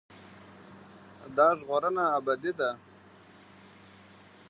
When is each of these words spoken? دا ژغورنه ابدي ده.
دا 1.37 1.47
ژغورنه 1.57 2.03
ابدي 2.17 2.51
ده. 2.59 2.71